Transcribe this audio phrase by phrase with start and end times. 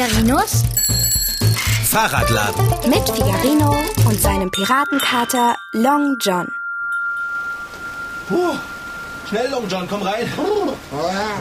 [0.00, 0.64] Figarinos
[1.90, 2.66] Fahrradladen.
[2.88, 3.76] mit Figarino
[4.06, 6.48] und seinem Piratenkater Long John.
[8.26, 8.56] Puh.
[9.28, 10.26] Schnell, Long John, komm rein.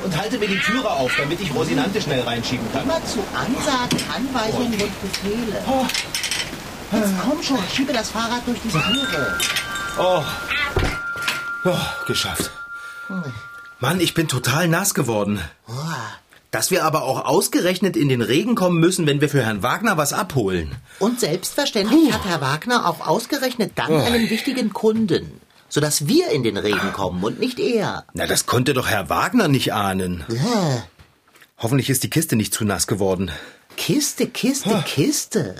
[0.04, 2.84] Und halte mir die Türe auf, damit ich Rosinante schnell reinschieben kann.
[2.84, 5.64] Immer zu Ansagen, Anweisungen und Befehle.
[5.66, 5.86] Oh,
[6.92, 9.38] Jetzt komm schon, schiebe das Fahrrad durch die Türe.
[10.00, 10.24] oh.
[11.64, 12.52] oh geschafft.
[13.80, 15.42] Mann, ich bin total nass geworden.
[16.52, 19.98] Dass wir aber auch ausgerechnet in den Regen kommen müssen, wenn wir für Herrn Wagner
[19.98, 20.76] was abholen.
[20.98, 26.58] Und selbstverständlich hat Herr Wagner auch ausgerechnet dann einen wichtigen Kunden, sodass wir in den
[26.58, 28.06] Regen kommen und nicht er.
[28.14, 30.24] Na, das konnte doch Herr Wagner nicht ahnen.
[30.28, 30.84] Ja.
[31.60, 33.30] Hoffentlich ist die Kiste nicht zu nass geworden.
[33.78, 35.56] Kiste, Kiste, Kiste.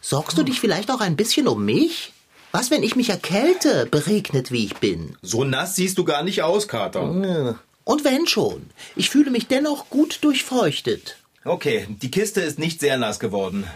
[0.00, 2.14] Sorgst du dich vielleicht auch ein bisschen um mich?
[2.52, 5.16] Was, wenn ich mich erkälte, beregnet wie ich bin?
[5.22, 7.58] So nass siehst du gar nicht aus, Kater.
[7.90, 11.16] Und wenn schon, ich fühle mich dennoch gut durchfeuchtet.
[11.44, 13.66] Okay, die Kiste ist nicht sehr nass geworden.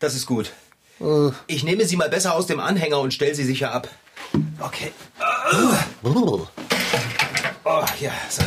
[0.00, 0.50] Das ist gut.
[1.46, 3.88] Ich nehme sie mal besser aus dem Anhänger und stelle sie sicher ab.
[4.58, 4.90] Okay.
[6.02, 6.48] Brr.
[7.62, 8.42] Oh, ja, so.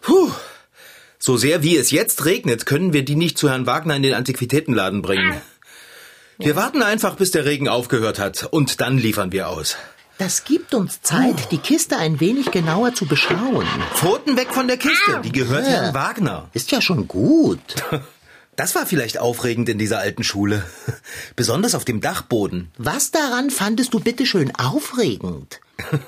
[0.00, 0.32] Puh.
[1.20, 4.14] So sehr wie es jetzt regnet, können wir die nicht zu Herrn Wagner in den
[4.14, 5.40] Antiquitätenladen bringen.
[6.38, 9.76] Wir warten einfach, bis der Regen aufgehört hat, und dann liefern wir aus.
[10.22, 13.66] Das gibt uns Zeit, die Kiste ein wenig genauer zu beschauen.
[13.92, 16.48] Pfoten weg von der Kiste, die gehört Herrn Wagner.
[16.52, 17.58] Ist ja schon gut.
[18.54, 20.62] Das war vielleicht aufregend in dieser alten Schule.
[21.36, 22.70] Besonders auf dem Dachboden.
[22.76, 25.58] Was daran fandest du bitteschön aufregend?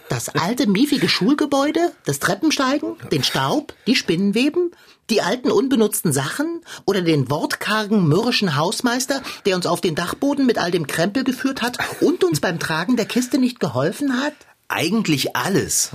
[0.08, 4.70] Das alte, miefige Schulgebäude, das Treppensteigen, den Staub, die Spinnenweben,
[5.10, 10.58] die alten unbenutzten Sachen oder den wortkargen, mürrischen Hausmeister, der uns auf den Dachboden mit
[10.58, 14.34] all dem Krempel geführt hat und uns beim Tragen der Kiste nicht geholfen hat?
[14.68, 15.90] Eigentlich alles.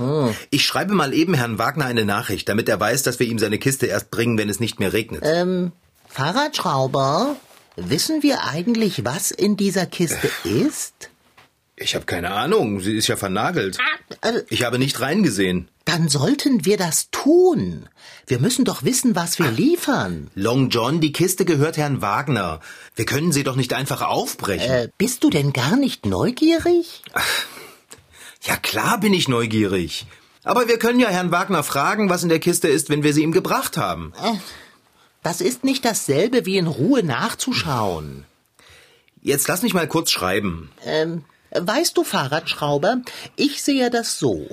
[0.50, 3.58] Ich schreibe mal eben Herrn Wagner eine Nachricht, damit er weiß, dass wir ihm seine
[3.58, 5.22] Kiste erst bringen, wenn es nicht mehr regnet.
[5.24, 5.72] Ähm,
[6.08, 7.36] Fahrradschrauber,
[7.76, 11.10] wissen wir eigentlich, was in dieser Kiste ist?
[11.82, 13.78] Ich habe keine Ahnung, sie ist ja vernagelt.
[14.20, 15.68] Also, Ich habe nicht reingesehen.
[15.86, 17.88] dann sollten wir das tun.
[18.26, 20.30] Wir müssen doch wissen, was wir liefern.
[20.34, 22.60] Long John, die Kiste gehört Herrn Wagner.
[22.96, 24.70] Wir können sie doch nicht einfach aufbrechen.
[24.70, 27.02] Äh, bist du denn gar nicht neugierig?
[28.42, 30.06] Ja klar bin ich neugierig.
[30.44, 33.22] Aber wir können ja Herrn Wagner fragen, was in der Kiste ist, wenn wir sie
[33.22, 34.12] ihm gebracht haben.
[35.22, 38.24] Das ist nicht dasselbe wie in Ruhe nachzuschauen.
[39.22, 40.70] Jetzt lass mich mal kurz schreiben.
[40.84, 43.02] Ähm, weißt du, Fahrradschrauber,
[43.36, 44.46] ich sehe das so.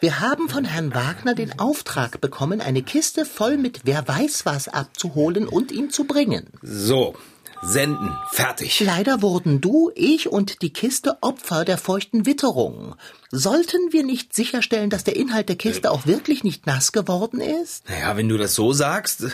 [0.00, 4.68] Wir haben von Herrn Wagner den Auftrag bekommen, eine Kiste voll mit wer weiß was
[4.68, 6.46] abzuholen und ihm zu bringen.
[6.62, 7.16] So,
[7.62, 8.78] senden, fertig.
[8.78, 12.94] Leider wurden du, ich und die Kiste Opfer der feuchten Witterung.
[13.32, 17.88] Sollten wir nicht sicherstellen, dass der Inhalt der Kiste auch wirklich nicht nass geworden ist?
[17.88, 19.24] Naja, wenn du das so sagst.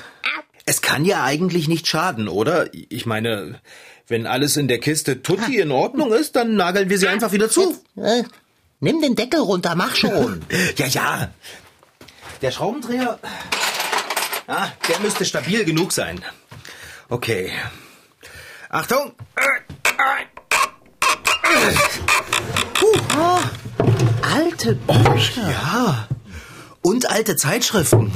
[0.65, 2.71] Es kann ja eigentlich nicht schaden, oder?
[2.72, 3.60] Ich meine,
[4.09, 7.48] wenn alles in der Kiste tutti in Ordnung ist, dann nageln wir sie einfach wieder
[7.48, 7.81] zu.
[7.97, 8.25] Äh,
[8.81, 10.42] nimm den Deckel runter, mach schon.
[10.76, 11.31] Ja, ja.
[12.42, 13.19] Der Schraubendreher,
[14.47, 16.22] ah, der müsste stabil genug sein.
[17.09, 17.53] Okay.
[18.69, 19.12] Achtung!
[24.22, 25.50] Alte Bücher.
[25.50, 26.09] Ja.
[26.82, 28.12] Und alte Zeitschriften.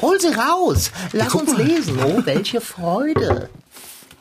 [0.00, 0.90] Hol sie raus.
[1.12, 1.98] Lass uns lesen.
[2.02, 3.50] Oh, welche Freude.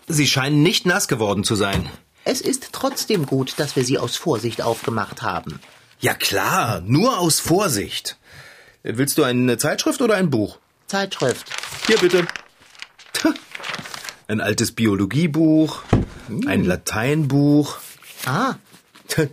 [0.07, 1.89] Sie scheinen nicht nass geworden zu sein.
[2.25, 5.59] Es ist trotzdem gut, dass wir sie aus Vorsicht aufgemacht haben.
[5.99, 8.17] Ja klar, nur aus Vorsicht.
[8.83, 10.57] Willst du eine Zeitschrift oder ein Buch?
[10.87, 11.47] Zeitschrift.
[11.87, 12.27] Hier bitte.
[14.27, 15.81] Ein altes Biologiebuch,
[16.47, 17.77] ein Lateinbuch.
[18.25, 18.55] Ah,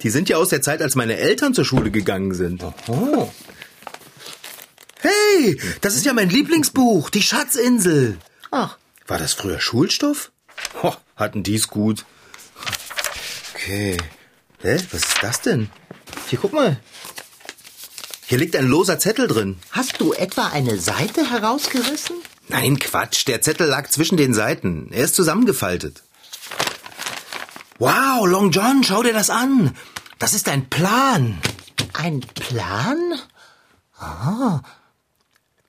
[0.03, 2.63] Die sind ja aus der Zeit, als meine Eltern zur Schule gegangen sind.
[2.89, 3.31] oh.
[5.01, 8.19] Hey, das ist ja mein Lieblingsbuch, die Schatzinsel.
[8.51, 8.77] Ach,
[9.07, 10.31] War das früher Schulstoff?
[10.83, 12.05] Ho, hatten die's gut.
[13.55, 13.97] Okay.
[14.63, 15.71] Hä, was ist das denn?
[16.29, 16.79] Hier, guck mal.
[18.27, 19.59] Hier liegt ein loser Zettel drin.
[19.71, 22.17] hast du etwa eine Seite herausgerissen?
[22.49, 24.89] Nein, Quatsch, der Zettel lag zwischen den Seiten.
[24.93, 26.03] Er ist zusammengefaltet.
[27.79, 29.75] Wow, Long John, schau dir das an.
[30.19, 31.41] Das ist ein Plan.
[31.95, 33.19] Ein Plan?
[33.99, 34.61] Ah,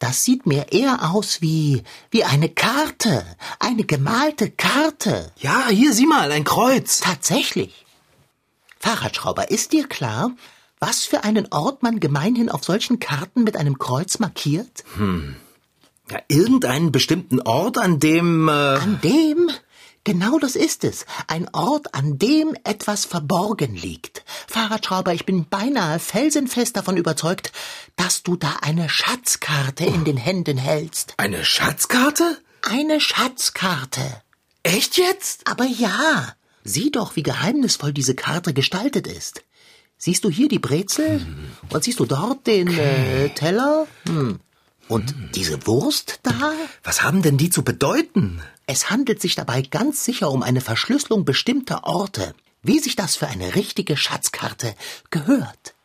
[0.02, 3.24] das sieht mir eher aus wie, wie eine Karte.
[3.60, 5.32] Eine gemalte Karte.
[5.38, 7.02] Ja, hier, sieh mal, ein Kreuz.
[7.02, 7.86] Tatsächlich.
[8.80, 10.32] Fahrradschrauber, ist dir klar,
[10.80, 14.84] was für einen Ort man gemeinhin auf solchen Karten mit einem Kreuz markiert?
[16.10, 18.50] Ja, irgendeinen bestimmten Ort, an dem...
[18.50, 19.52] Äh, An dem
[20.04, 21.06] Genau das ist es.
[21.28, 24.24] Ein Ort, an dem etwas verborgen liegt.
[24.48, 27.52] Fahrradschrauber, ich bin beinahe felsenfest davon überzeugt,
[27.98, 31.14] dass du da eine Schatzkarte in den Händen hältst.
[31.18, 32.40] Eine Schatzkarte?
[32.64, 34.02] Eine Schatzkarte.
[34.64, 35.48] Echt jetzt?
[35.48, 36.34] Aber ja.
[36.64, 39.44] Sieh doch, wie geheimnisvoll diese Karte gestaltet ist.
[39.98, 41.20] Siehst du hier die Brezel?
[41.20, 41.52] Hm.
[41.70, 43.86] Und siehst du dort den äh, Teller?
[44.08, 44.40] Hm.
[44.88, 45.30] Und hm.
[45.36, 46.54] diese Wurst da?
[46.84, 48.42] Was haben denn die zu bedeuten?
[48.74, 52.34] Es handelt sich dabei ganz sicher um eine Verschlüsselung bestimmter Orte,
[52.64, 54.76] wie sich das für eine richtige Schatzkarte
[55.10, 55.76] gehört.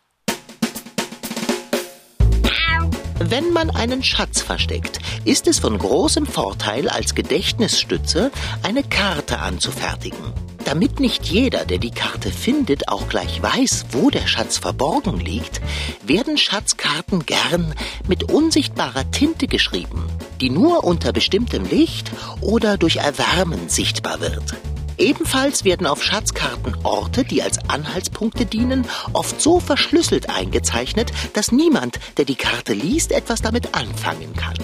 [3.18, 8.30] Wenn man einen Schatz versteckt, ist es von großem Vorteil, als Gedächtnisstütze
[8.62, 10.34] eine Karte anzufertigen.
[10.66, 15.62] Damit nicht jeder, der die Karte findet, auch gleich weiß, wo der Schatz verborgen liegt,
[16.04, 17.74] werden Schatzkarten gern
[18.06, 20.04] mit unsichtbarer Tinte geschrieben,
[20.42, 22.10] die nur unter bestimmtem Licht
[22.42, 24.54] oder durch Erwärmen sichtbar wird.
[24.98, 32.00] Ebenfalls werden auf Schatzkarten Orte, die als Anhaltspunkte dienen, oft so verschlüsselt eingezeichnet, dass niemand,
[32.16, 34.56] der die Karte liest, etwas damit anfangen kann.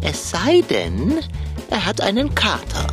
[0.00, 1.20] Es sei denn,
[1.70, 2.86] er hat einen Kater.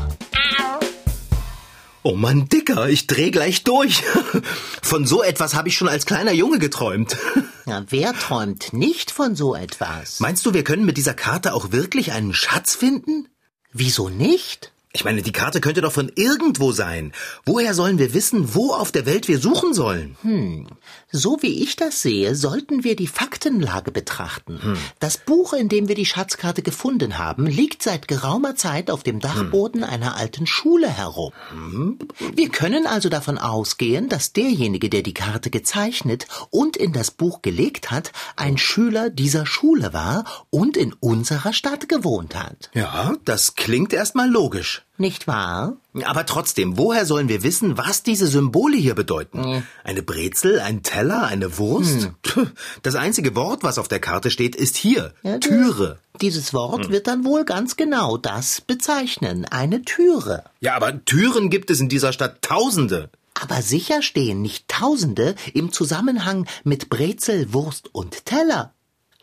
[2.04, 4.04] Oh Mann, Dicker, ich dreh gleich durch.
[4.82, 7.16] Von so etwas habe ich schon als kleiner Junge geträumt.
[7.66, 10.20] Na, wer träumt nicht von so etwas?
[10.20, 13.28] Meinst du, wir können mit dieser Karte auch wirklich einen Schatz finden?
[13.72, 14.72] Wieso nicht?
[14.94, 17.14] Ich meine, die Karte könnte doch von irgendwo sein.
[17.46, 20.18] Woher sollen wir wissen, wo auf der Welt wir suchen sollen?
[20.22, 20.68] Hm.
[21.10, 24.62] So wie ich das sehe, sollten wir die Faktenlage betrachten.
[24.62, 24.78] Hm.
[25.00, 29.22] Das Buch, in dem wir die Schatzkarte gefunden haben, liegt seit geraumer Zeit auf dem
[29.22, 29.90] Dachboden hm.
[29.90, 31.32] einer alten Schule herum.
[31.52, 32.00] Hm.
[32.36, 37.42] Wir können also davon ausgehen, dass derjenige, der die Karte gezeichnet und in das Buch
[37.42, 42.70] gelegt hat, ein Schüler dieser Schule war und in unserer Stadt gewohnt hat.
[42.74, 44.81] Ja, das klingt erstmal logisch.
[44.98, 45.78] Nicht wahr?
[46.04, 49.44] Aber trotzdem, woher sollen wir wissen, was diese Symbole hier bedeuten?
[49.44, 49.64] Hm.
[49.84, 52.12] Eine Brezel, ein Teller, eine Wurst?
[52.34, 52.52] Hm.
[52.84, 55.14] Das einzige Wort, was auf der Karte steht, ist hier.
[55.24, 56.00] Ja, Türe.
[56.22, 56.92] Dieses Wort hm.
[56.92, 59.46] wird dann wohl ganz genau das bezeichnen.
[59.46, 60.44] Eine Türe.
[60.60, 63.10] Ja, aber Türen gibt es in dieser Stadt Tausende.
[63.34, 68.74] Aber sicher stehen nicht Tausende im Zusammenhang mit Brezel, Wurst und Teller.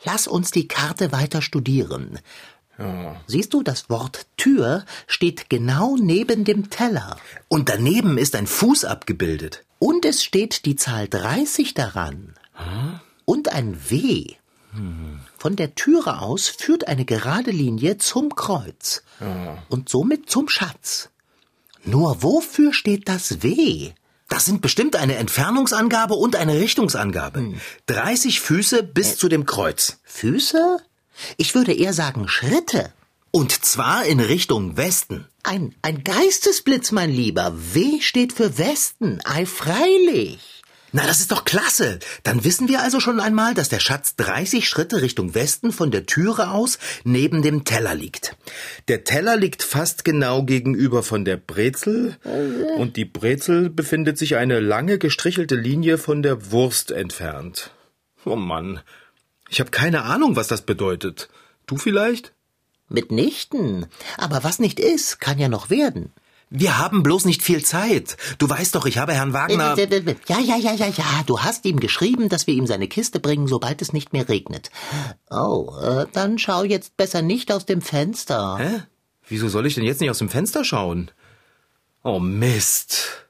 [0.05, 2.19] Lass uns die Karte weiter studieren.
[3.27, 7.19] Siehst du, das Wort Tür steht genau neben dem Teller.
[7.49, 9.65] Und daneben ist ein Fuß abgebildet.
[9.79, 12.35] Und es steht die Zahl 30 daran.
[12.55, 13.01] Hm?
[13.27, 14.35] Und ein W.
[14.73, 15.21] Hm.
[15.37, 19.03] Von der Türe aus führt eine gerade Linie zum Kreuz.
[19.19, 19.59] Hm.
[19.69, 21.11] Und somit zum Schatz.
[21.85, 23.93] Nur wofür steht das W?
[24.31, 27.41] Das sind bestimmt eine Entfernungsangabe und eine Richtungsangabe.
[27.41, 27.61] Hm.
[27.87, 29.99] 30 Füße bis äh, zu dem Kreuz.
[30.05, 30.79] Füße?
[31.37, 32.93] Ich würde eher sagen Schritte.
[33.31, 35.27] Und zwar in Richtung Westen.
[35.43, 37.55] Ein, ein Geistesblitz, mein Lieber.
[37.75, 39.21] W steht für Westen.
[39.25, 40.63] Ei, freilich.
[40.93, 41.99] Na, das ist doch klasse.
[42.23, 46.07] Dann wissen wir also schon einmal, dass der Schatz 30 Schritte Richtung Westen von der
[46.07, 48.37] Türe aus neben dem Teller liegt.
[48.89, 52.17] Der Teller liegt fast genau gegenüber von der Brezel
[52.79, 57.71] und die Brezel befindet sich eine lange gestrichelte Linie von der Wurst entfernt.
[58.25, 58.81] Oh Mann,
[59.51, 61.29] ich habe keine Ahnung, was das bedeutet.
[61.67, 62.33] Du vielleicht?
[62.89, 63.87] Mitnichten.
[64.17, 66.13] Aber was nicht ist, kann ja noch werden.
[66.51, 68.17] Wir haben bloß nicht viel Zeit.
[68.39, 69.77] Du weißt doch, ich habe Herrn Wagner.
[69.77, 71.05] Äh, äh, äh, ja, ja, ja, ja, ja.
[71.27, 74.71] Du hast ihm geschrieben, dass wir ihm seine Kiste bringen, sobald es nicht mehr regnet.
[75.31, 78.57] Oh, äh, dann schau jetzt besser nicht aus dem Fenster.
[78.59, 78.83] Hä?
[79.29, 81.11] Wieso soll ich denn jetzt nicht aus dem Fenster schauen?
[82.03, 83.29] Oh Mist.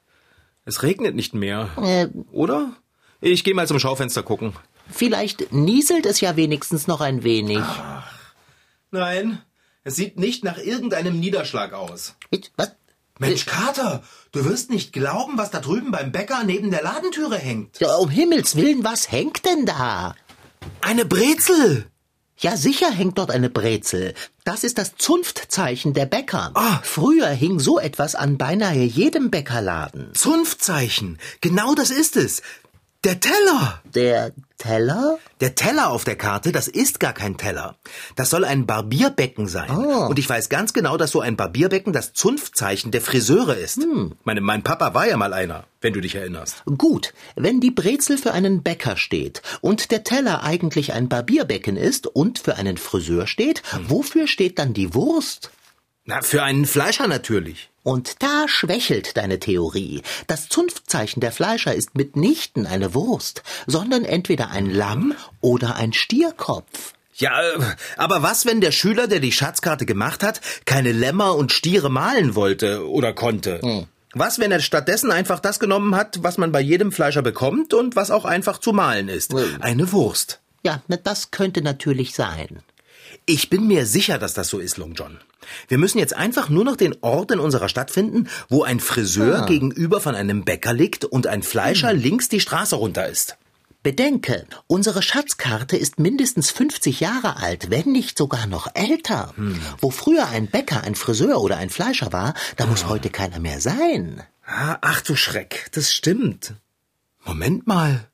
[0.63, 1.69] Es regnet nicht mehr.
[1.81, 2.71] Äh, Oder?
[3.19, 4.53] Ich gehe mal zum Schaufenster gucken.
[4.89, 7.59] Vielleicht nieselt es ja wenigstens noch ein wenig.
[7.59, 8.09] Ach,
[8.91, 9.41] nein,
[9.89, 12.15] es sieht nicht nach irgendeinem Niederschlag aus.
[12.57, 12.71] Was?
[13.17, 17.79] Mensch, Kater, du wirst nicht glauben, was da drüben beim Bäcker neben der Ladentüre hängt.
[17.79, 20.15] Ja, um Himmels willen, was hängt denn da?
[20.81, 21.87] Eine Brezel.
[22.37, 24.13] Ja, sicher hängt dort eine Brezel.
[24.45, 26.51] Das ist das Zunftzeichen der Bäcker.
[26.55, 26.77] Oh.
[26.83, 30.13] Früher hing so etwas an beinahe jedem Bäckerladen.
[30.13, 31.17] Zunftzeichen.
[31.41, 32.41] Genau das ist es.
[33.05, 33.81] Der Teller!
[33.95, 35.19] Der Teller?
[35.39, 37.77] Der Teller auf der Karte, das ist gar kein Teller.
[38.17, 39.71] Das soll ein Barbierbecken sein.
[39.71, 40.07] Oh.
[40.07, 43.77] Und ich weiß ganz genau, dass so ein Barbierbecken das Zunftzeichen der Friseure ist.
[43.77, 44.17] Hm.
[44.25, 46.61] Meine, mein Papa war ja mal einer, wenn du dich erinnerst.
[46.77, 52.05] Gut, wenn die Brezel für einen Bäcker steht und der Teller eigentlich ein Barbierbecken ist
[52.05, 53.89] und für einen Friseur steht, hm.
[53.89, 55.51] wofür steht dann die Wurst?
[56.03, 57.69] Na, für einen Fleischer natürlich.
[57.89, 60.03] Und da schwächelt deine Theorie.
[60.27, 66.93] Das Zunftzeichen der Fleischer ist mitnichten eine Wurst, sondern entweder ein Lamm oder ein Stierkopf.
[67.15, 67.59] Ja, äh,
[67.97, 72.35] aber was, wenn der Schüler, der die Schatzkarte gemacht hat, keine Lämmer und Stiere malen
[72.35, 73.59] wollte oder konnte?
[73.63, 73.87] Hm.
[74.13, 77.95] Was, wenn er stattdessen einfach das genommen hat, was man bei jedem Fleischer bekommt und
[77.95, 79.33] was auch einfach zu malen ist?
[79.61, 80.41] Eine Wurst.
[80.63, 82.59] Ja, das könnte natürlich sein.
[83.25, 85.19] Ich bin mir sicher, dass das so ist, Long John.
[85.67, 89.43] Wir müssen jetzt einfach nur noch den Ort in unserer Stadt finden, wo ein Friseur
[89.43, 89.45] ah.
[89.45, 91.99] gegenüber von einem Bäcker liegt und ein Fleischer hm.
[91.99, 93.37] links die Straße runter ist.
[93.81, 99.33] Bedenke, unsere Schatzkarte ist mindestens 50 Jahre alt, wenn nicht sogar noch älter.
[99.35, 99.59] Hm.
[99.79, 102.89] Wo früher ein Bäcker, ein Friseur oder ein Fleischer war, da muss ah.
[102.89, 104.21] heute keiner mehr sein.
[104.45, 106.55] Ah, ach du Schreck, das stimmt.
[107.23, 108.09] Moment mal.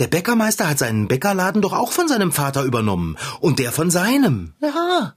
[0.00, 4.54] Der Bäckermeister hat seinen Bäckerladen doch auch von seinem Vater übernommen und der von seinem.
[4.62, 5.14] Ja,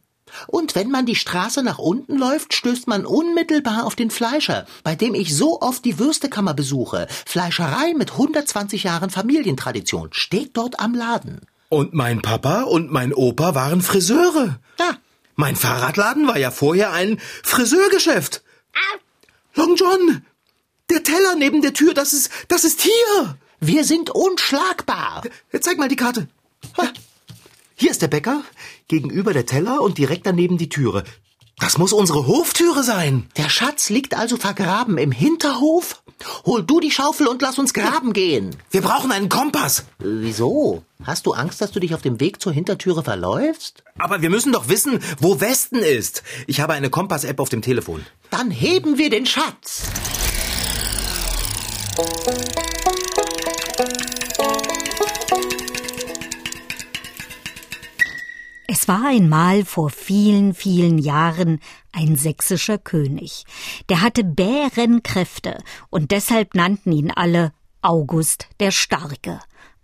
[0.48, 4.96] und wenn man die Straße nach unten läuft, stößt man unmittelbar auf den Fleischer, bei
[4.96, 7.08] dem ich so oft die Würstekammer besuche.
[7.26, 11.42] Fleischerei mit 120 Jahren Familientradition steht dort am Laden.
[11.70, 14.60] Und mein Papa und mein Opa waren Friseure.
[14.80, 14.98] Ja.
[15.36, 18.44] Mein Fahrradladen war ja vorher ein Friseurgeschäft.
[19.56, 20.26] Long John,
[20.90, 23.38] der Teller neben der Tür, das ist, das ist hier.
[23.66, 25.24] Wir sind unschlagbar.
[25.62, 26.28] Zeig mal die Karte.
[26.78, 26.92] Ja.
[27.76, 28.42] Hier ist der Bäcker,
[28.90, 31.06] gegenüber der Teller und direkt daneben die Türe.
[31.60, 33.30] Das muss unsere Hoftüre sein.
[33.38, 36.04] Der Schatz liegt also vergraben im Hinterhof?
[36.46, 38.54] Hol du die Schaufel und lass uns graben gehen.
[38.70, 39.80] Wir brauchen einen Kompass.
[39.80, 40.84] Äh, wieso?
[41.06, 43.84] Hast du Angst, dass du dich auf dem Weg zur Hintertüre verläufst?
[43.98, 46.22] Aber wir müssen doch wissen, wo Westen ist.
[46.48, 48.06] Ich habe eine Kompass-App auf dem Telefon.
[48.30, 49.84] Dann heben wir den Schatz.
[58.76, 61.60] Es war einmal vor vielen, vielen Jahren
[61.92, 63.44] ein sächsischer König.
[63.88, 65.60] Der hatte Bärenkräfte
[65.92, 67.52] und deshalb nannten ihn alle
[67.84, 69.40] August der Starke.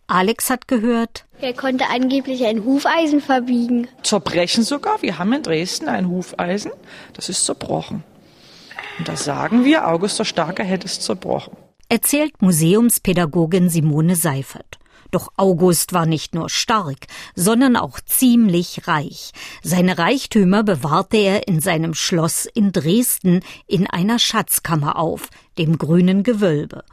[0.07, 1.27] Alex hat gehört.
[1.39, 3.87] Er konnte angeblich ein Hufeisen verbiegen.
[4.01, 5.03] Zerbrechen sogar.
[5.03, 6.71] Wir haben in Dresden ein Hufeisen.
[7.13, 8.03] Das ist zerbrochen.
[8.97, 11.55] Und da sagen wir, August der Starke hätte es zerbrochen.
[11.89, 14.78] Erzählt Museumspädagogin Simone Seifert.
[15.11, 19.31] Doch August war nicht nur stark, sondern auch ziemlich reich.
[19.63, 26.23] Seine Reichtümer bewahrte er in seinem Schloss in Dresden in einer Schatzkammer auf, dem grünen
[26.23, 26.83] Gewölbe.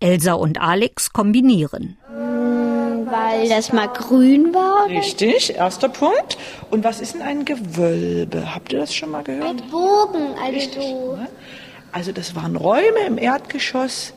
[0.00, 1.96] Elsa und Alex kombinieren.
[3.12, 4.86] Weil das mal grün war?
[4.86, 6.38] Richtig, erster Punkt.
[6.70, 8.54] Und was ist denn ein Gewölbe?
[8.54, 9.48] Habt ihr das schon mal gehört?
[9.62, 11.16] Ein Bogen, also so.
[11.16, 11.28] Ne?
[11.92, 14.14] Also das waren Räume im Erdgeschoss,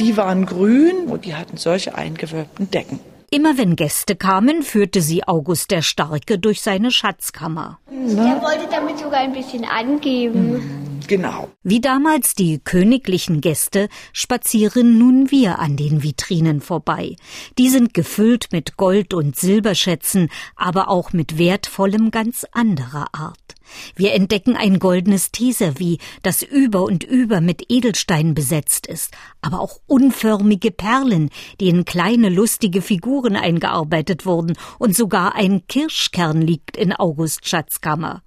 [0.00, 3.00] die waren grün und die hatten solche eingewölbten Decken.
[3.32, 7.78] Immer wenn Gäste kamen, führte sie August der Starke durch seine Schatzkammer.
[7.88, 10.79] Er wollte damit sogar ein bisschen angeben.
[11.10, 11.50] Genau.
[11.64, 17.16] Wie damals die königlichen Gäste spazieren nun wir an den Vitrinen vorbei.
[17.58, 23.56] Die sind gefüllt mit Gold- und Silberschätzen, aber auch mit wertvollem ganz anderer Art.
[23.96, 29.80] Wir entdecken ein goldenes Teserwie, das über und über mit Edelsteinen besetzt ist, aber auch
[29.88, 36.92] unförmige Perlen, die in kleine lustige Figuren eingearbeitet wurden, und sogar ein Kirschkern liegt in
[36.92, 38.22] Augusts Schatzkammer.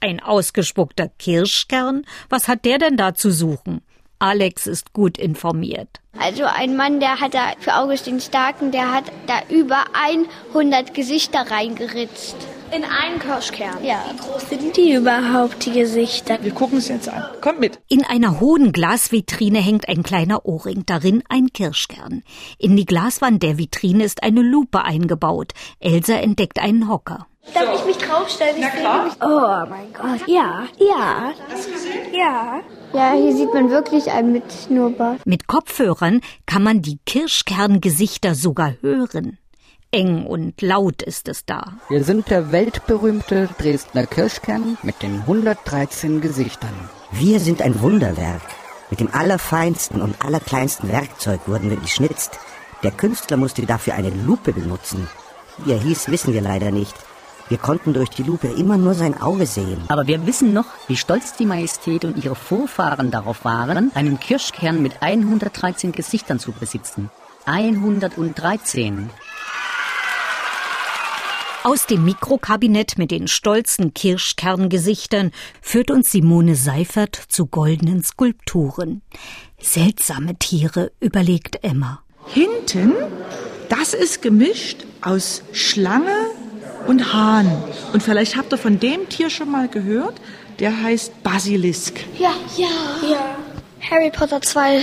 [0.00, 2.04] Ein ausgespuckter Kirschkern?
[2.28, 3.80] Was hat der denn da zu suchen?
[4.18, 6.00] Alex ist gut informiert.
[6.18, 9.84] Also ein Mann, der hat da für August den Starken, der hat da über
[10.54, 12.36] 100 Gesichter reingeritzt.
[12.72, 13.84] In einen Kirschkern.
[13.84, 14.04] Ja.
[14.10, 16.38] Wie groß sind die überhaupt, die Gesichter?
[16.42, 17.24] Wir gucken es jetzt an.
[17.40, 17.78] Kommt mit.
[17.88, 22.22] In einer hohen Glasvitrine hängt ein kleiner Ohrring, darin ein Kirschkern.
[22.58, 25.52] In die Glaswand der Vitrine ist eine Lupe eingebaut.
[25.78, 27.26] Elsa entdeckt einen Hocker.
[27.54, 28.56] Darf ich mich draufstellen?
[28.60, 29.16] Na klar.
[29.20, 30.26] Oh mein Gott.
[30.26, 31.32] Ja, ja.
[31.50, 32.12] Hast du gesehen?
[32.12, 32.60] Ja.
[32.92, 35.24] Ja, hier sieht man wirklich einen mit Schnurrbart.
[35.26, 39.38] Mit Kopfhörern kann man die Kirschkerngesichter sogar hören.
[39.92, 41.74] Eng und laut ist es da.
[41.88, 46.74] Wir sind der weltberühmte Dresdner Kirschkern mit den 113 Gesichtern.
[47.12, 48.42] Wir sind ein Wunderwerk.
[48.90, 52.38] Mit dem allerfeinsten und allerkleinsten Werkzeug wurden wir geschnitzt.
[52.82, 55.08] Der Künstler musste dafür eine Lupe benutzen.
[55.58, 56.94] Wie er hieß, wissen wir leider nicht.
[57.48, 59.84] Wir konnten durch die Lupe immer nur sein Auge sehen.
[59.88, 64.82] Aber wir wissen noch, wie stolz die Majestät und ihre Vorfahren darauf waren, einen Kirschkern
[64.82, 67.08] mit 113 Gesichtern zu besitzen.
[67.44, 69.10] 113.
[71.62, 79.02] Aus dem Mikrokabinett mit den stolzen Kirschkerngesichtern führt uns Simone Seifert zu goldenen Skulpturen.
[79.60, 82.02] Seltsame Tiere, überlegt Emma.
[82.26, 82.92] Hinten,
[83.68, 86.16] das ist gemischt aus Schlange,
[86.86, 87.50] und Hahn.
[87.92, 90.14] Und vielleicht habt ihr von dem Tier schon mal gehört.
[90.58, 92.00] Der heißt Basilisk.
[92.18, 93.36] Ja, ja, ja.
[93.90, 94.80] Harry Potter 2.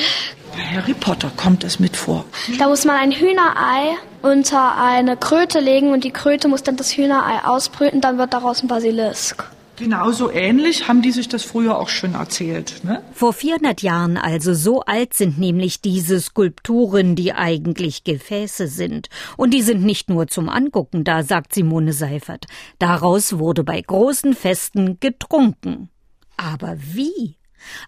[0.53, 2.25] Bei Harry Potter kommt es mit vor.
[2.59, 6.95] Da muss man ein Hühnerei unter eine Kröte legen und die Kröte muss dann das
[6.95, 9.45] Hühnerei ausbrüten, dann wird daraus ein Basilisk.
[9.75, 12.83] Genauso ähnlich haben die sich das früher auch schon erzählt.
[12.83, 13.01] Ne?
[13.13, 19.09] Vor 400 Jahren also, so alt sind nämlich diese Skulpturen, die eigentlich Gefäße sind.
[19.35, 22.45] Und die sind nicht nur zum Angucken da, sagt Simone Seifert.
[22.77, 25.89] Daraus wurde bei großen Festen getrunken.
[26.37, 27.37] Aber wie?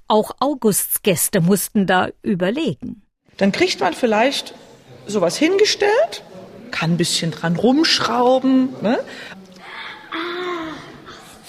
[0.08, 3.04] Auch Augusts Gäste mussten da überlegen.
[3.38, 4.56] Dann kriegt man vielleicht
[5.06, 6.24] sowas hingestellt,
[6.72, 8.70] kann ein bisschen dran rumschrauben.
[8.82, 9.00] Ne?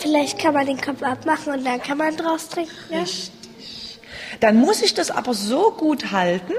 [0.07, 2.71] Vielleicht kann man den Kopf abmachen und dann kann man draus trinken.
[2.91, 3.01] Ja?
[3.01, 3.99] Richtig.
[4.39, 6.53] Dann muss ich das aber so gut halten,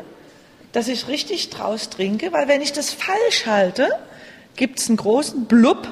[0.74, 3.88] dass ich richtig draus trinke, weil wenn ich das falsch halte,
[4.58, 5.88] gibt es einen großen Blub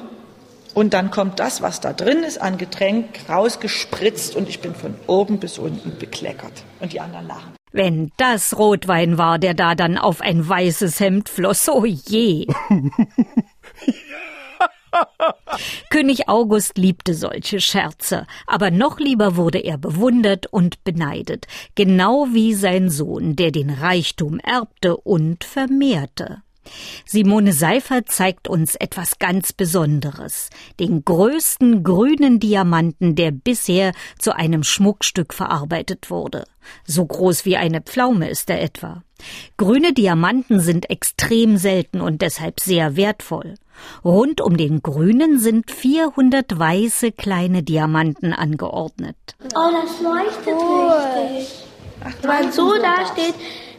[0.74, 4.94] und dann kommt das, was da drin ist, an Getränk rausgespritzt und ich bin von
[5.06, 6.62] oben bis unten bekleckert.
[6.80, 7.54] Und die anderen lachen.
[7.72, 12.46] Wenn das Rotwein war, der da dann auf ein weißes Hemd floss, oh je.
[15.90, 22.54] König August liebte solche Scherze, aber noch lieber wurde er bewundert und beneidet, genau wie
[22.54, 26.42] sein Sohn, der den Reichtum erbte und vermehrte.
[27.04, 30.50] Simone Seifert zeigt uns etwas ganz Besonderes,
[30.80, 36.44] den größten grünen Diamanten, der bisher zu einem Schmuckstück verarbeitet wurde.
[36.84, 39.02] So groß wie eine Pflaume ist er etwa.
[39.56, 43.54] Grüne Diamanten sind extrem selten und deshalb sehr wertvoll.
[44.04, 49.16] Rund um den grünen sind 400 weiße kleine Diamanten angeordnet.
[49.54, 50.88] Oh, das leuchtet oh.
[50.88, 51.64] richtig.
[52.04, 53.34] Ach, wenn man so da steht,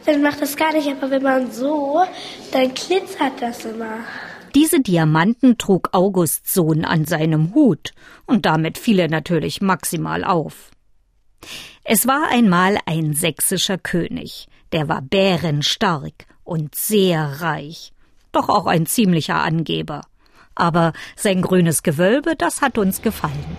[0.06, 2.02] dann macht das gar nicht, aber wenn man so,
[2.52, 3.98] dann glitzert das immer.
[4.54, 7.92] Diese Diamanten trug Augusts Sohn an seinem Hut,
[8.26, 10.70] und damit fiel er natürlich maximal auf.
[11.84, 17.92] Es war einmal ein sächsischer König, der war bärenstark und sehr reich
[18.32, 20.02] doch auch ein ziemlicher Angeber.
[20.54, 23.56] Aber sein grünes Gewölbe, das hat uns gefallen.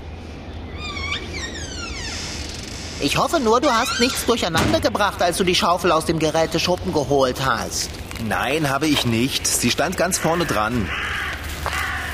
[3.01, 6.91] Ich hoffe nur, du hast nichts durcheinander gebracht, als du die Schaufel aus dem Geräteschuppen
[6.91, 7.89] geholt hast.
[8.27, 9.47] Nein, habe ich nicht.
[9.47, 10.89] Sie stand ganz vorne dran.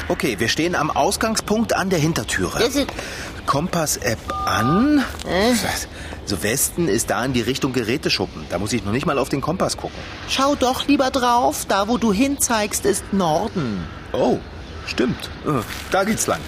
[0.07, 2.59] Okay, wir stehen am Ausgangspunkt an der Hintertüre.
[3.47, 5.03] Kompass-App an.
[5.27, 5.53] Äh?
[6.25, 8.45] So Westen ist da in die Richtung Geräteschuppen.
[8.49, 9.97] Da muss ich noch nicht mal auf den Kompass gucken.
[10.29, 11.65] Schau doch lieber drauf.
[11.67, 13.87] Da, wo du hinzeigst, ist Norden.
[14.11, 14.37] Oh,
[14.85, 15.29] stimmt.
[15.45, 16.41] Äh, da geht's lang.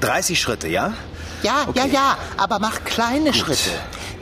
[0.00, 0.94] 30 Schritte, ja?
[1.42, 1.80] Ja, okay.
[1.80, 2.18] ja, ja.
[2.36, 3.36] Aber mach kleine Gut.
[3.36, 3.70] Schritte.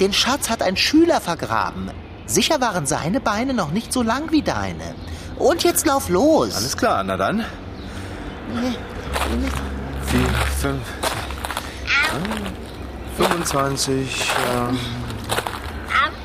[0.01, 1.91] Den Schatz hat ein Schüler vergraben.
[2.27, 4.95] Sicher waren seine Beine noch nicht so lang wie deine.
[5.37, 6.57] Und jetzt lauf los.
[6.57, 7.45] Alles klar, na dann.
[8.55, 10.29] Vier,
[10.61, 10.83] fünf,
[13.17, 14.79] 25, ähm,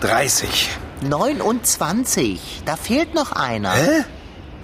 [0.01, 0.69] 30.
[1.01, 2.61] 29.
[2.65, 3.71] Da fehlt noch einer.
[3.71, 4.03] Hä?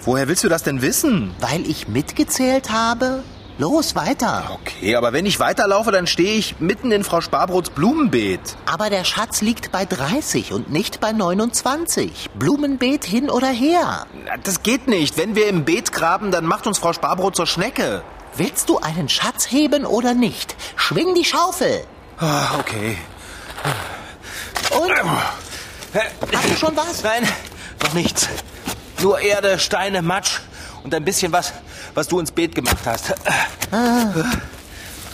[0.01, 1.33] Woher willst du das denn wissen?
[1.39, 3.23] Weil ich mitgezählt habe.
[3.57, 4.59] Los, weiter.
[4.61, 8.41] Okay, aber wenn ich weiterlaufe, dann stehe ich mitten in Frau Sparbrots Blumenbeet.
[8.65, 12.31] Aber der Schatz liegt bei 30 und nicht bei 29.
[12.35, 14.07] Blumenbeet hin oder her.
[14.43, 15.17] Das geht nicht.
[15.17, 18.03] Wenn wir im Beet graben, dann macht uns Frau Sparbrot zur Schnecke.
[18.35, 20.57] Willst du einen Schatz heben oder nicht?
[20.75, 21.85] Schwing die Schaufel.
[22.17, 22.97] Ah, okay.
[24.71, 24.91] Und?
[26.35, 27.03] Hast du schon was?
[27.03, 27.25] Nein,
[27.81, 28.27] noch nichts.
[29.01, 30.41] Nur Erde, Steine, Matsch
[30.83, 31.53] und ein bisschen was,
[31.95, 33.13] was du ins Beet gemacht hast.
[33.71, 34.11] Ah.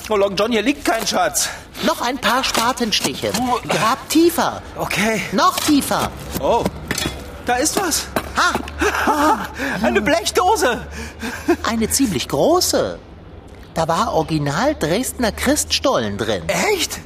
[0.10, 1.48] Oh, Long John, hier liegt kein Schatz.
[1.84, 3.32] Noch ein paar Spatenstiche.
[3.68, 4.62] Grab tiefer.
[4.76, 5.22] Okay.
[5.32, 6.12] Noch tiefer.
[6.42, 6.64] Oh,
[7.46, 8.08] da ist was.
[8.36, 9.48] Ha!
[9.82, 10.86] Eine Blechdose.
[11.64, 13.00] Eine ziemlich große.
[13.74, 16.44] Da war original Dresdner Christstollen drin.
[16.50, 17.00] Echt?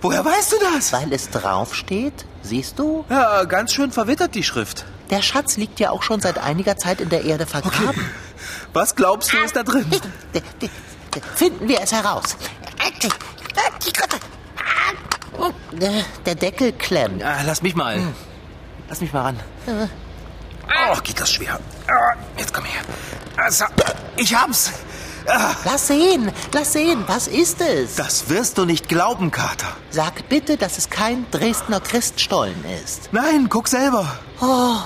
[0.00, 0.92] Woher weißt du das?
[0.92, 3.04] Weil es draufsteht, siehst du?
[3.08, 4.84] Ja, ganz schön verwittert die Schrift.
[5.10, 7.88] Der Schatz liegt ja auch schon seit einiger Zeit in der Erde vergraben.
[7.90, 8.00] Okay.
[8.72, 9.86] Was glaubst du ist da drin?
[11.34, 12.36] Finden wir es heraus.
[16.24, 17.20] Der Deckel klemmt.
[17.20, 17.96] Ja, lass mich mal.
[17.96, 18.14] Hm.
[18.88, 19.40] Lass mich mal ran.
[19.66, 21.58] Oh, geht das schwer.
[21.88, 22.82] Ah, jetzt komm her.
[23.36, 23.64] Also,
[24.16, 24.70] ich hab's.
[25.64, 27.94] Lass sehen, lass sehen, was ist es?
[27.94, 29.68] Das wirst du nicht glauben, Kater.
[29.90, 33.08] Sag bitte, dass es kein Dresdner Christstollen ist.
[33.12, 34.18] Nein, guck selber.
[34.40, 34.78] Oh,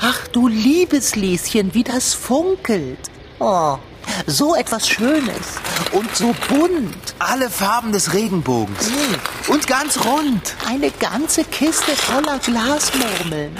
[0.00, 2.98] ach du liebes Lieschen, wie das funkelt.
[3.38, 3.78] Oh,
[4.26, 5.58] so etwas Schönes
[5.92, 7.14] und so bunt.
[7.18, 8.88] Alle Farben des Regenbogens.
[8.88, 9.52] Mm.
[9.52, 10.54] Und ganz rund.
[10.66, 13.52] Eine ganze Kiste voller Glasmurmeln.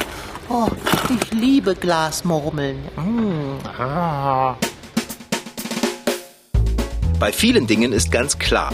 [0.49, 0.69] Oh,
[1.11, 2.79] ich liebe Glasmurmeln.
[2.97, 3.67] Mm.
[3.79, 4.57] Ah.
[7.19, 8.73] Bei vielen Dingen ist ganz klar,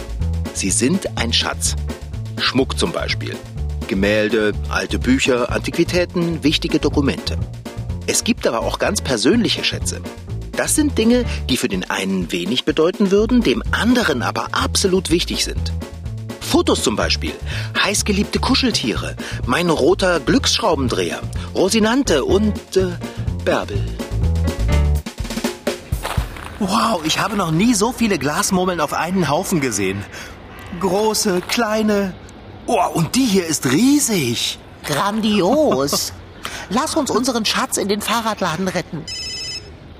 [0.53, 1.75] sie sind ein Schatz.
[2.37, 3.37] Schmuck zum Beispiel.
[3.91, 7.37] Gemälde, alte Bücher, Antiquitäten, wichtige Dokumente.
[8.07, 9.99] Es gibt aber auch ganz persönliche Schätze.
[10.53, 15.43] Das sind Dinge, die für den einen wenig bedeuten würden, dem anderen aber absolut wichtig
[15.43, 15.73] sind.
[16.39, 17.33] Fotos zum Beispiel,
[17.83, 21.19] heißgeliebte Kuscheltiere, mein roter Glücksschraubendreher,
[21.53, 22.91] Rosinante und äh,
[23.43, 23.83] Bärbel.
[26.59, 30.05] Wow, ich habe noch nie so viele Glasmurmeln auf einen Haufen gesehen.
[30.79, 32.13] Große, kleine.
[32.67, 34.59] Oh, und die hier ist riesig.
[34.85, 36.13] Grandios.
[36.69, 39.03] Lass uns unseren Schatz in den Fahrradladen retten.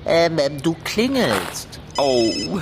[0.04, 1.80] Ähm, ähm, du klingelst.
[1.96, 2.60] Oh,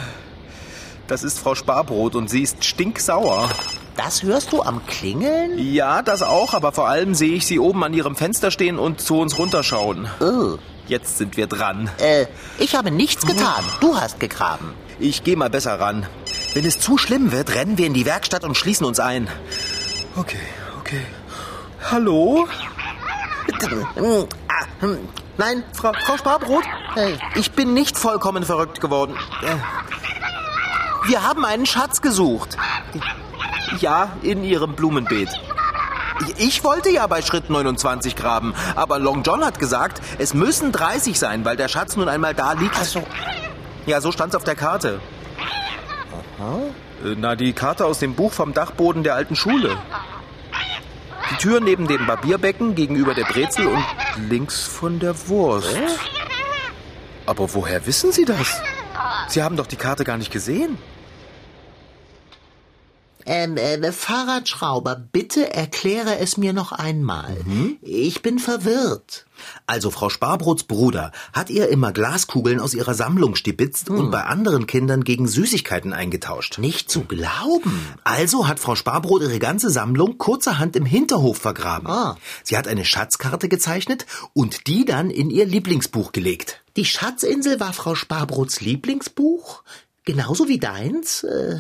[1.07, 3.49] das ist Frau Sparbrot und sie ist stinksauer.
[3.97, 5.59] Das hörst du am Klingeln?
[5.59, 9.01] Ja, das auch, aber vor allem sehe ich sie oben an ihrem Fenster stehen und
[9.01, 10.09] zu uns runterschauen.
[10.21, 10.59] Oh.
[10.87, 11.91] Jetzt sind wir dran.
[11.99, 12.27] Äh,
[12.59, 13.65] ich habe nichts getan.
[13.81, 14.73] Du hast gegraben.
[14.99, 16.07] Ich gehe mal besser ran.
[16.55, 19.29] Wenn es zu schlimm wird, rennen wir in die Werkstatt und schließen uns ein.
[20.17, 20.39] Okay,
[20.81, 21.07] okay.
[21.91, 22.47] Hallo?
[25.39, 27.17] Nein, Frau, Frau Sparbrot, Hey.
[27.35, 29.15] ich bin nicht vollkommen verrückt geworden.
[29.43, 32.57] Äh, Wir haben einen Schatz gesucht.
[33.79, 35.29] Ja, in Ihrem Blumenbeet.
[36.37, 41.19] Ich wollte ja bei Schritt 29 graben, aber Long John hat gesagt, es müssen 30
[41.19, 42.77] sein, weil der Schatz nun einmal da liegt.
[42.79, 43.03] Ach so.
[43.87, 45.01] Ja, so stand's auf der Karte.
[46.39, 46.71] Äh,
[47.03, 49.77] Na, die Karte aus dem Buch vom Dachboden der alten Schule.
[51.31, 53.85] Die Tür neben dem Barbierbecken gegenüber der Brezel und
[54.29, 55.77] links von der Wurst.
[57.25, 58.61] Aber woher wissen Sie das?
[59.29, 60.77] Sie haben doch die Karte gar nicht gesehen.
[63.33, 67.37] Ähm, äh, Fahrradschrauber, bitte erkläre es mir noch einmal.
[67.81, 69.25] Ich bin verwirrt.
[69.69, 74.67] Also Frau Sparbrots Bruder hat ihr immer Glaskugeln aus ihrer Sammlung stibitzt und bei anderen
[74.67, 76.59] Kindern gegen Süßigkeiten eingetauscht.
[76.59, 77.87] Nicht zu glauben.
[78.03, 81.87] Also hat Frau Sparbrot ihre ganze Sammlung kurzerhand im Hinterhof vergraben.
[81.87, 82.17] Ah.
[82.43, 86.65] Sie hat eine Schatzkarte gezeichnet und die dann in ihr Lieblingsbuch gelegt.
[86.77, 89.63] Die Schatzinsel war Frau Sparbrots Lieblingsbuch?
[90.05, 91.23] Genauso wie deins?
[91.23, 91.59] Äh,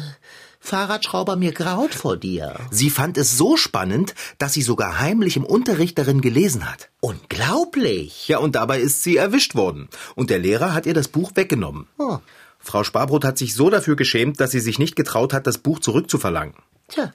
[0.60, 2.54] Fahrradschrauber, mir graut vor dir.
[2.70, 6.90] Sie fand es so spannend, dass sie sogar heimlich im Unterricht darin gelesen hat.
[7.00, 8.28] Unglaublich.
[8.28, 9.88] Ja, und dabei ist sie erwischt worden.
[10.14, 11.86] Und der Lehrer hat ihr das Buch weggenommen.
[11.98, 12.18] Oh.
[12.58, 15.80] Frau Sparbrot hat sich so dafür geschämt, dass sie sich nicht getraut hat, das Buch
[15.80, 16.54] zurückzuverlangen.
[16.88, 17.12] Tja,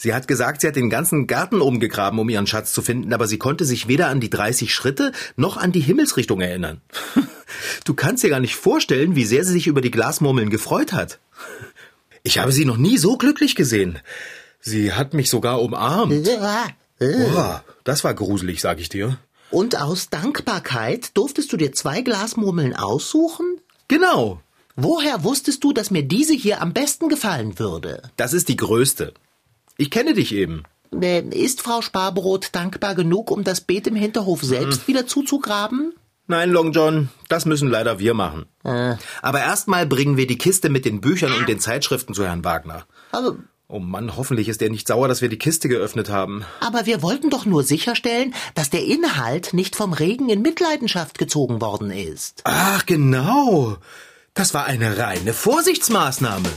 [0.00, 3.26] Sie hat gesagt, sie hat den ganzen Garten umgegraben, um ihren Schatz zu finden, aber
[3.26, 6.80] sie konnte sich weder an die 30 Schritte noch an die Himmelsrichtung erinnern.
[7.84, 11.18] Du kannst dir gar nicht vorstellen, wie sehr sie sich über die Glasmurmeln gefreut hat.
[12.22, 13.98] Ich habe sie noch nie so glücklich gesehen.
[14.60, 16.26] Sie hat mich sogar umarmt.
[16.26, 16.66] Ja.
[16.98, 19.18] Boah, das war gruselig, sag ich dir.
[19.50, 23.60] Und aus Dankbarkeit durftest du dir zwei Glasmurmeln aussuchen?
[23.86, 24.40] Genau.
[24.76, 28.02] Woher wusstest du, dass mir diese hier am besten gefallen würde?
[28.16, 29.14] Das ist die größte.
[29.76, 30.64] Ich kenne dich eben.
[30.92, 35.94] Äh, Ist Frau Sparbrot dankbar genug, um das Beet im Hinterhof selbst wieder zuzugraben?
[36.28, 38.46] Nein, Long John, das müssen leider wir machen.
[39.22, 42.84] Aber erstmal bringen wir die Kiste mit den Büchern und den Zeitschriften zu Herrn Wagner.
[43.12, 43.36] Aber,
[43.70, 46.44] Oh Mann, hoffentlich ist er nicht sauer, dass wir die Kiste geöffnet haben.
[46.60, 51.60] aber wir wollten doch nur sicherstellen, dass der Inhalt nicht vom Regen in Mitleidenschaft gezogen
[51.60, 52.40] worden ist.
[52.44, 53.76] Ach, genau.
[54.32, 56.48] Das war eine reine Vorsichtsmaßnahme.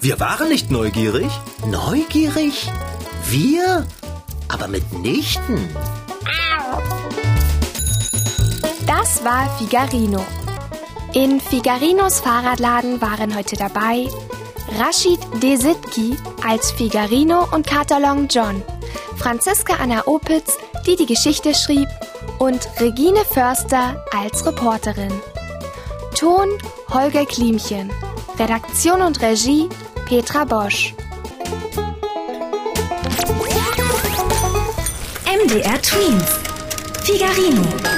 [0.00, 1.30] Wir waren nicht neugierig.
[1.68, 2.68] Neugierig?
[3.28, 3.86] Wir?
[4.48, 5.68] Aber mitnichten.
[9.06, 10.26] Das war Figarino.
[11.14, 14.08] In Figarinos Fahrradladen waren heute dabei
[14.80, 18.64] Rashid Desitki als Figarino und Kater Long John,
[19.16, 21.86] Franziska Anna Opitz, die die Geschichte schrieb,
[22.40, 25.12] und Regine Förster als Reporterin.
[26.18, 26.48] Ton
[26.92, 27.92] Holger Klimchen.
[28.40, 29.68] Redaktion und Regie
[30.06, 30.96] Petra Bosch.
[35.44, 36.40] MDR Twins.
[37.04, 37.95] Figarino.